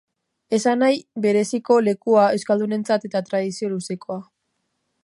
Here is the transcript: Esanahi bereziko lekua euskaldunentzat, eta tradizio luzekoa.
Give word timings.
Esanahi 0.57 0.97
bereziko 1.25 1.77
lekua 1.89 2.25
euskaldunentzat, 2.39 3.07
eta 3.11 3.23
tradizio 3.31 3.73
luzekoa. 3.77 4.21